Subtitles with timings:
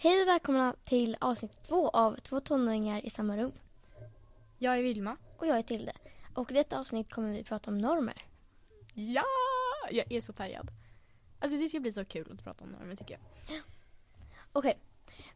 [0.00, 3.52] Hej och välkomna till avsnitt två av Två tonåringar i samma rum.
[4.58, 5.16] Jag är Vilma.
[5.36, 5.92] Och jag är Tilde.
[6.34, 8.22] Och i detta avsnitt kommer vi prata om normer.
[8.94, 9.24] Ja!
[9.90, 10.70] Jag är så taggad.
[11.38, 13.60] Alltså det ska bli så kul att prata om normer tycker jag.
[14.52, 14.78] Okej.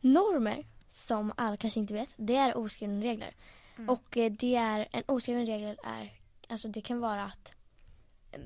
[0.01, 3.35] Normer, som alla kanske inte vet, det är oskrivna regler.
[3.77, 3.89] Mm.
[3.89, 6.13] Och eh, det är, en oskriven regel är,
[6.49, 7.55] alltså det kan vara att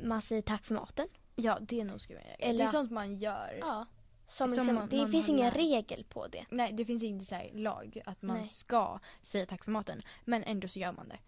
[0.02, 1.08] man säger tack för maten.
[1.34, 2.36] Ja, det är nog skriven regel.
[2.38, 3.58] Eller Det är sånt man gör.
[3.60, 3.86] Ja.
[4.28, 6.44] Som Som liksom, man- det man finns ingen regel på det.
[6.50, 8.46] Nej, det finns så här lag att man Nej.
[8.46, 10.02] ska säga tack för maten.
[10.24, 11.18] Men ändå så gör man det.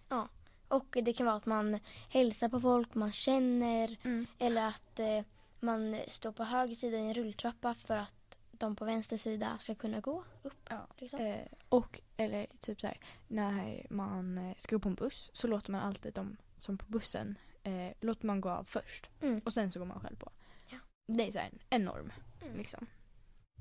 [0.69, 3.97] Och det kan vara att man hälsar på folk man känner.
[4.03, 4.27] Mm.
[4.39, 5.21] Eller att eh,
[5.61, 9.75] man står på höger sida i en rulltrappa för att de på vänster sida ska
[9.75, 10.69] kunna gå upp.
[10.71, 10.87] Ja.
[10.99, 11.21] Liksom.
[11.21, 15.47] Eh, och, eller typ så här, när man eh, ska gå på en buss så
[15.47, 19.09] låter man alltid de som på bussen, eh, låter man gå av först.
[19.21, 19.41] Mm.
[19.45, 20.31] Och sen så går man själv på.
[20.67, 20.79] Ja.
[21.07, 22.13] Det är så här en norm.
[22.41, 22.57] Mm.
[22.57, 22.87] Liksom.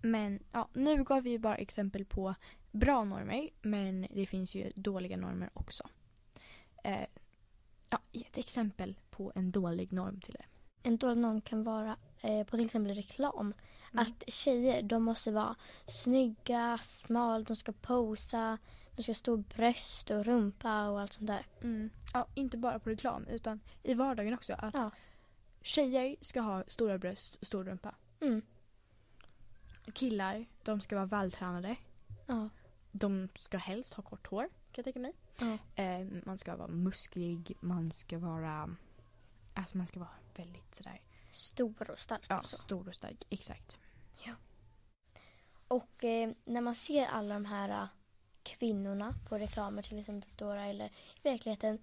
[0.01, 2.35] Men ja, nu gav vi ju bara exempel på
[2.71, 5.89] bra normer, men det finns ju dåliga normer också.
[6.83, 7.05] Eh,
[7.89, 10.45] ja, ett exempel på en dålig norm till det.
[10.83, 13.53] En dålig norm kan vara eh, på till exempel reklam.
[13.93, 14.05] Mm.
[14.05, 15.55] Att tjejer de måste vara
[15.87, 18.57] snygga, smal, de ska posa,
[18.95, 21.45] de ska stå bröst och rumpa och allt sånt där.
[21.63, 21.89] Mm.
[22.13, 24.53] Ja, inte bara på reklam, utan i vardagen också.
[24.53, 24.91] Att Ja.
[25.61, 27.95] tjejer ska ha stora bröst och stor rumpa.
[28.19, 28.41] Mm.
[29.93, 31.75] Killar, de ska vara vältränade.
[32.25, 32.49] Ja.
[32.91, 35.13] De ska helst ha kort hår, kan jag tänka mig.
[35.39, 35.83] Ja.
[35.83, 38.75] Eh, man ska vara musklig, man ska vara...
[39.53, 41.01] Alltså man ska vara väldigt sådär...
[41.31, 42.25] Stor och stark.
[42.27, 42.57] Ja, och så.
[42.57, 43.25] stor och stark.
[43.29, 43.77] Exakt.
[45.67, 47.87] Och eh, när man ser alla de här eh,
[48.43, 50.91] kvinnorna på reklamer till exempel då, eller i
[51.23, 51.79] verkligheten.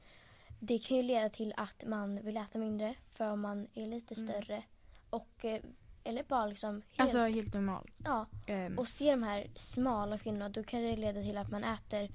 [0.61, 4.29] Det kan ju leda till att man vill äta mindre för man är lite Mm.
[4.29, 4.63] större.
[5.11, 5.63] Och, eh,
[6.05, 7.91] eller bara liksom helt, Alltså helt normal.
[8.05, 11.65] ja, Ehm, och ser de här smala kvinnorna då kan det leda till att man
[11.65, 12.11] äter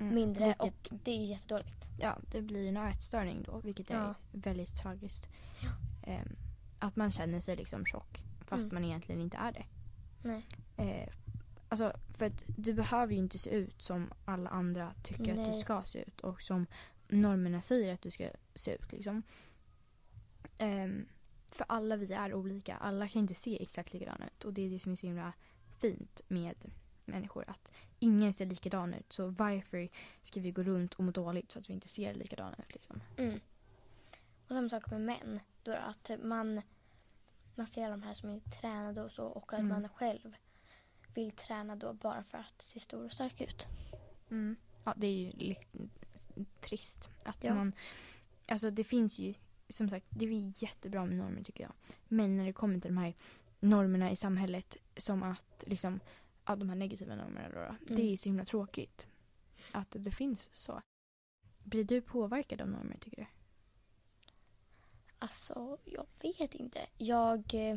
[0.00, 0.60] mm, mindre vilket,
[0.92, 1.84] och det är jättedåligt.
[2.00, 4.14] Ja, det blir en ätstörning då, vilket är Ja.
[4.32, 5.28] väldigt tragiskt.
[6.06, 6.36] Ehm,
[6.78, 8.74] att man känner sig liksom tjock, fast Mm.
[8.74, 9.64] man egentligen inte är det.
[10.22, 10.46] Nej.
[10.76, 11.08] Eh,
[11.68, 15.52] alltså, för att du behöver ju inte se ut som alla andra tycker att Nej.
[15.52, 16.66] du ska se ut och som
[17.08, 18.92] normerna säger att du ska se ut.
[18.92, 19.22] Liksom.
[20.58, 21.06] Ehm,
[21.56, 22.76] för alla vi är olika.
[22.76, 25.32] Alla kan inte se exakt likadana ut och det är det som är så himla
[25.78, 26.70] fint med
[27.04, 27.44] människor.
[27.48, 29.12] Att ingen ser likadan ut.
[29.12, 29.88] Så varför
[30.22, 32.74] ska vi gå runt och må dåligt för att vi inte ser likadana ut?
[32.74, 33.00] Liksom?
[33.16, 33.40] Mm.
[34.48, 35.40] Och samma sak med män.
[35.62, 36.62] Då det att man,
[37.54, 39.68] man ser de här som är tränade och så och att Mm.
[39.82, 40.36] man själv
[41.14, 43.66] vill träna då bara för att se stor och stark ut.
[44.30, 44.56] Mm.
[44.84, 45.54] Ja, det är ju
[46.60, 47.08] trist.
[47.24, 47.54] Att Ja.
[47.54, 47.72] man,
[48.48, 49.34] alltså det finns ju,
[49.68, 51.72] som sagt, det är jättebra med normer tycker jag.
[52.08, 53.14] Men när det kommer till de här
[53.60, 56.00] normerna i samhället som att liksom,
[56.46, 59.06] ja, de här negativa normerna då, då det är så himla tråkigt.
[59.72, 60.82] Att det finns så.
[61.64, 63.26] Blir du påverkad av normer tycker du?
[65.18, 66.86] Alltså, jag vet inte.
[66.98, 67.76] Jag eh,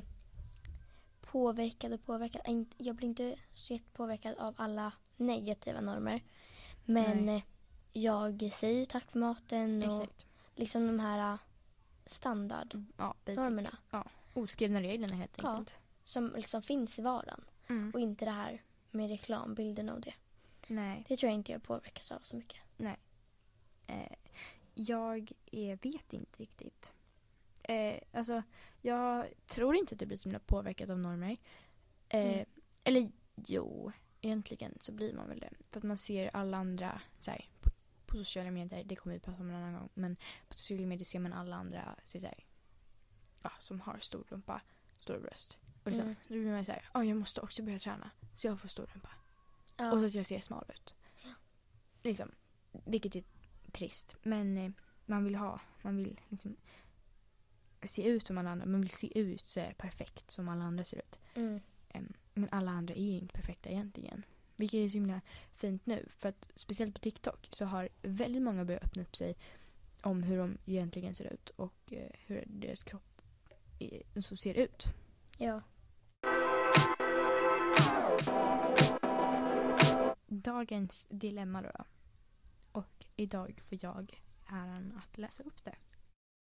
[1.21, 2.41] påverkad och påverkad.
[2.45, 6.23] äh, Jag blir inte så jättepåverkad av alla negativa normer.
[6.85, 7.35] Men Nej.
[7.35, 7.44] eh,
[8.01, 10.25] jag säger tack för maten och Exakt.
[10.56, 11.38] liksom de här
[12.12, 14.14] eh, standardnormerna Ja, basic.
[14.34, 15.50] Oskrivna reglerna helt Ja.
[15.50, 15.75] enkelt.
[16.03, 17.46] som liksom finns i vardagen.
[17.68, 17.92] Mm.
[17.94, 20.14] Och inte det här med reklambilderna och det.
[20.68, 21.06] Nej.
[21.08, 22.64] Det tror jag inte jag påverkas av så mycket.
[23.88, 24.16] Eh,
[24.74, 26.94] jag eh, vet inte riktigt.
[27.64, 28.44] Eh, alltså,
[28.81, 31.38] jag tror inte att det blir så himla påverkad av normer.
[32.09, 32.46] Eh, Mm.
[32.84, 35.50] Eller jo, egentligen så blir man väl det.
[35.72, 37.69] För att man ser alla andra så här, på,
[38.09, 40.16] på sociala medier, det kommer vi prata om en annan gång, men
[40.50, 42.46] på sociala medier ser man alla andra så här,
[43.42, 44.62] ja, som har stor rumpa,
[44.97, 45.58] stor bröst.
[45.84, 46.16] Och liksom, Mm.
[46.28, 48.90] Då blir man så här, oh, jag måste också börja träna så jag får stor
[48.94, 49.09] rumpa.
[49.78, 49.92] Ja.
[49.92, 50.96] Och så att jag ser smal ut.
[52.03, 52.31] Liksom.
[52.86, 53.24] Vilket är
[53.72, 54.16] trist.
[54.24, 54.72] Men eh,
[55.06, 56.56] man vill ha, man vill liksom
[57.83, 58.66] se ut som alla andra.
[58.66, 61.19] Man vill se ut så perfekt som alla andra ser ut.
[61.36, 61.62] Mm.
[61.89, 64.24] Em, men alla andra är ju inte perfekta egentligen.
[64.59, 65.21] Vilket är så himla
[65.56, 66.09] fint nu.
[66.17, 69.35] För att speciellt på TikTok så har väldigt många börjat öppna upp sig
[70.01, 73.21] om hur de egentligen ser ut och eh, hur deras kropp
[74.21, 74.83] så ser ut.
[75.38, 75.61] ja.
[80.27, 81.83] Dagens dilemma då, då.
[82.71, 85.75] Och idag får jag äran att läsa upp det.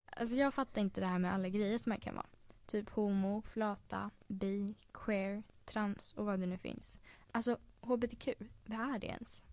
[0.06, 2.28] Alltså jag fattar inte det här med alla grejer som man kan vara.
[2.66, 7.00] Typ homo, flata, bi, queer, trans och vad det nu finns.
[7.32, 8.28] Alltså hbtq,
[8.66, 9.46] vad är det ens?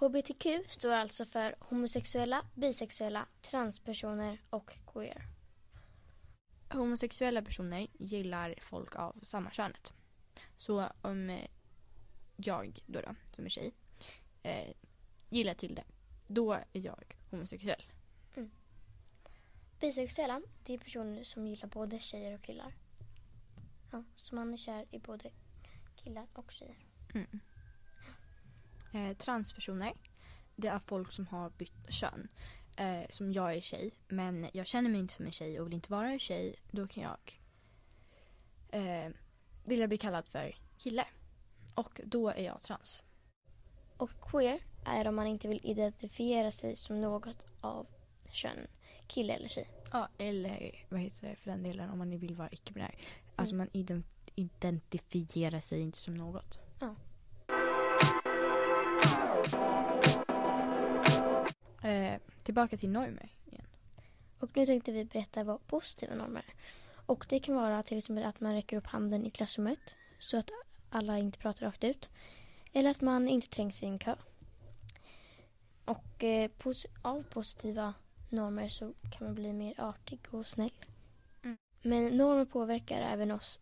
[0.00, 5.22] HBTQ står alltså för homosexuella, bisexuella, transpersoner och queer.
[6.70, 9.92] Homosexuella personer gillar folk av samma könet.
[10.56, 11.46] Så om eh,
[12.36, 13.72] jag då, då som är tjej,
[14.42, 14.74] eh,
[15.28, 15.84] gillar till det,
[16.26, 17.82] då är jag homosexuell.
[19.80, 22.74] Bisexuella, det är personer som gillar både tjejer och killar.
[23.92, 25.30] Ja, så man är kär i både
[25.96, 26.87] killar och tjejer.
[27.14, 27.40] Mm.
[28.92, 29.92] Eh, transpersoner,
[30.56, 32.28] det är folk som har bytt kön.
[32.76, 35.74] Eh, som jag är tjej, men jag känner mig inte som en tjej och vill
[35.74, 36.56] inte vara en tjej.
[36.70, 37.40] Då kan jag
[38.68, 39.10] eh,
[39.64, 41.04] vilja bli kallad för kille.
[41.74, 43.02] Och då är jag trans.
[43.96, 47.86] Och queer är om man inte vill identifiera sig som något av
[48.30, 48.66] könen.
[49.06, 49.68] Kille eller tjej.
[49.92, 52.94] Ja, eller vad heter det för den delen om man vill vara icke-binär.
[53.36, 56.58] Alltså man ident- identifierar sig inte som något.
[62.48, 63.66] Tillbaka till normer igen.
[64.38, 66.54] Och nu tänkte vi berätta vad positiva normer är.
[67.06, 70.50] Och det kan vara till exempel att man räcker upp handen i klassrummet så att
[70.90, 72.10] alla inte pratar rakt ut.
[72.72, 74.14] Eller att man inte trängs i en kö.
[75.84, 77.94] Och eh, pos- av positiva
[78.28, 80.84] normer så kan man bli mer artig och snäll.
[81.42, 81.56] Mm.
[81.82, 83.60] Men normer påverkar även oss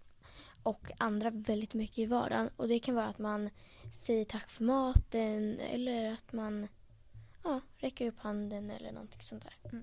[0.63, 2.51] och andra väldigt mycket i vardagen.
[2.57, 3.51] Och det kan vara att man
[3.93, 6.69] säger tack för maten eller att man
[7.47, 9.83] ja, räcker upp handen eller någonting sånt där.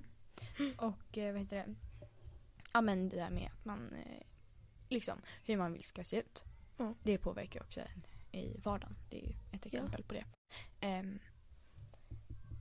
[0.78, 1.76] Och eh, vad heter det?
[2.74, 4.22] Ja men det där med att man eh,
[4.90, 6.44] liksom hur man vill ska se ut.
[6.78, 6.94] Ja.
[7.04, 8.04] Det påverkar också en
[8.40, 8.96] i vardagen.
[9.10, 10.26] Det är ju ett exempel på det.
[10.80, 11.20] Ehm,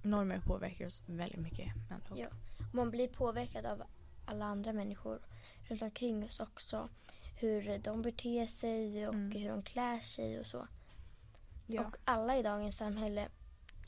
[0.03, 1.69] normer påverkar oss väldigt mycket.
[2.17, 2.29] Ja.
[2.73, 3.83] Man blir påverkad av
[4.27, 5.21] alla andra människor
[5.69, 6.89] runt omkring oss också.
[7.41, 9.31] Hur de beter sig och Mm.
[9.41, 10.69] hur de klär sig och så.
[11.67, 11.85] Ja.
[11.87, 13.29] Och alla i dagens samhälle,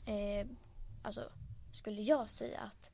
[0.05, 0.47] eh,
[1.05, 1.31] alltså
[1.71, 2.91] skulle jag säga att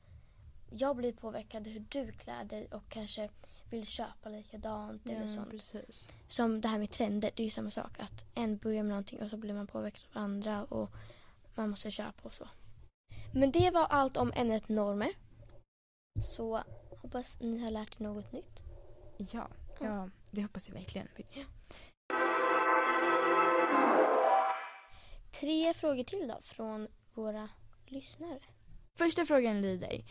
[0.70, 3.28] jag blir påverkad hur du klär dig och kanske
[3.70, 5.50] vill köpa likadant eller ja, sånt.
[5.50, 6.12] precis.
[6.28, 7.98] Som det här med trender, det är ju samma sak.
[7.98, 10.90] Att en börjar med någonting och så blir man påverkad av andra och
[11.54, 12.48] man måste köpa och så.
[13.34, 15.12] Men det var allt om ämnet normer.
[16.24, 16.62] Så
[17.02, 18.62] hoppas ni har lärt er något nytt.
[19.16, 19.48] Ja,
[19.80, 21.08] ja det hoppas jag verkligen.
[21.08, 21.46] faktiskt.
[25.40, 27.48] Tre frågor till då från våra
[27.92, 28.38] lyssnare.
[28.94, 30.04] Första frågan lyder.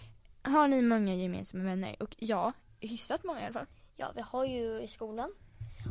[0.43, 2.03] Har ni många gemensamma vänner?
[2.03, 3.67] Och ja, hyfsat många i alla fall.
[3.97, 5.33] Ja, vi har ju i skolan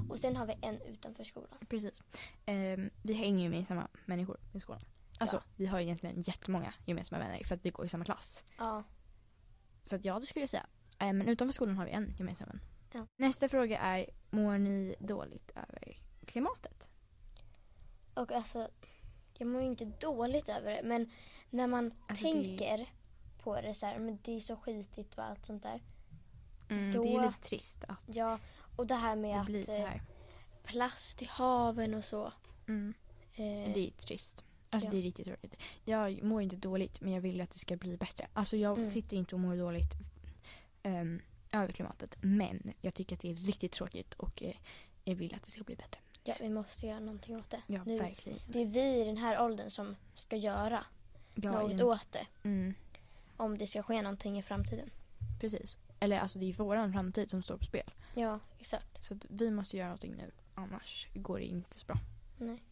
[0.09, 1.59] och sen har vi en utanför skolan.
[1.69, 2.03] Precis.
[2.47, 4.81] Ehm, vi har inga gemensamma människor i skolan.
[5.19, 5.43] Alltså, Ja.
[5.57, 8.43] vi har egentligen jättemånga gemensamma vänner för att vi går i samma klass.
[8.59, 8.85] Ja,
[9.83, 10.67] Så att ja, det skulle jag säga.
[10.99, 12.61] Eh, men utanför skolan har vi en gemensam vän.
[12.93, 13.07] Ja.
[13.17, 16.87] Nästa fråga är, mår ni dåligt över klimatet?
[18.15, 18.69] och alltså
[19.39, 21.11] jag mår ju inte dåligt över det men
[21.51, 22.87] när man Alltså, det- tänker
[23.43, 25.81] på det så här, men det är så skitigt och allt sånt där.
[26.69, 28.39] Mm, Då- Det är lite trist att Ja,
[28.77, 30.01] och det här med det att eh,
[30.65, 32.33] plast i haven och så.
[32.69, 32.95] Mm,
[33.35, 34.45] Eh, det är trist.
[34.71, 34.91] Alltså ja.
[34.93, 35.55] det är riktigt tråkigt.
[35.85, 38.29] Jag mår inte dåligt men jag vill att det ska bli bättre.
[38.33, 38.91] Alltså jag Mm.
[38.91, 39.93] sitter inte och mår dåligt
[40.83, 42.17] ehm, över klimatet.
[42.21, 44.55] Men jag tycker att det är riktigt tråkigt och eh,
[45.05, 46.01] jag vill att det ska bli bättre.
[46.25, 47.61] Ja, vi måste göra någonting åt det.
[47.67, 48.39] Ja, Nu, verkligen.
[48.49, 50.85] det är vi i den här åldern som ska göra
[51.35, 52.27] Ja, något egentligen- åt det.
[52.43, 52.75] mm,
[53.37, 54.91] Om det ska ske någonting i framtiden.
[55.41, 55.79] precis.
[56.01, 57.91] Eller alltså det är ju våran framtid som står på spel.
[58.15, 59.05] Ja, exakt.
[59.05, 60.31] Så vi måste göra någonting nu.
[60.55, 61.97] Annars går det inte så bra.
[62.39, 62.63] Nej.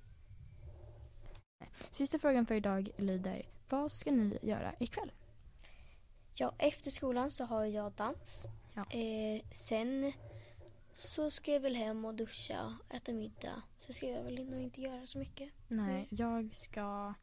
[1.90, 3.42] Sista frågan för idag lyder.
[3.68, 5.12] Vad ska ni göra ikväll?
[6.35, 8.47] Ja, efter skolan så har jag dans.
[8.75, 8.85] Ja.
[8.90, 10.12] Eh, sen
[10.94, 13.62] så ska jag väl hem och duscha, äta middag.
[13.80, 15.50] Så ska jag väl nog inte göra så mycket.
[15.68, 17.14] Nej, jag ska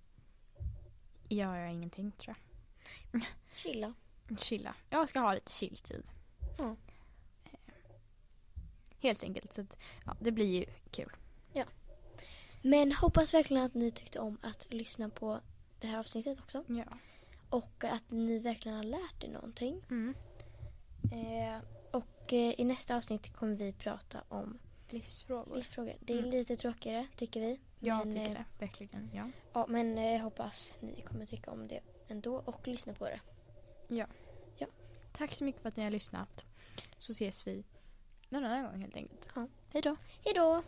[1.30, 2.36] göra ingenting tror
[3.56, 3.94] Chilla.
[4.30, 4.40] jag.
[4.40, 4.76] Chilla.
[4.90, 6.04] Jag ska ha lite chilltid.
[6.58, 6.76] Ja.
[7.44, 7.52] Eh,
[9.00, 9.54] Helt enkelt.
[9.54, 11.12] Så att, ja, det blir ju kul.
[12.62, 15.40] Men hoppas verkligen att ni tyckte om att lyssna på
[15.80, 16.64] det här avsnittet också.
[16.68, 16.84] Ja.
[17.50, 19.84] Och att ni verkligen har lärt er någonting.
[19.90, 20.14] Mm.
[21.12, 21.60] Eh,
[21.92, 24.58] och eh, i nästa avsnitt kommer vi prata om
[24.90, 25.56] Livsfrågor.
[25.56, 25.96] livsfrågor.
[26.00, 26.32] Det är Mm.
[26.32, 27.60] lite tråkigare tycker vi.
[27.80, 28.46] Jag Men, tycker eh, det.
[28.60, 29.10] Verkligen.
[29.14, 29.30] Ja.
[29.54, 33.20] Ja, men eh, jag hoppas ni kommer tycka om det ändå och lyssna på det.
[35.18, 36.46] Tack så mycket för att ni har lyssnat.
[36.98, 37.64] Så ses vi
[38.30, 39.28] någon annan gång helt enkelt.
[39.36, 39.48] Ja.
[39.70, 39.96] Hej då.
[40.24, 40.64] Hej då!